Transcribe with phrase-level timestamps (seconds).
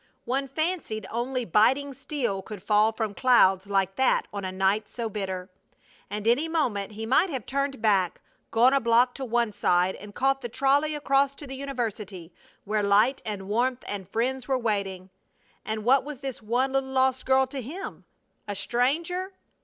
[0.25, 5.09] One fancied only biting steel could fall from clouds like that on a night so
[5.09, 5.47] bitter.
[6.09, 8.19] And any moment he might have turned back,
[8.49, 12.33] gone a block to one side, and caught the trolley across to the university,
[12.65, 15.11] where light and warmth and friends were waiting.
[15.63, 18.05] And what was this one little lost girl to him?
[18.47, 19.33] A stranger?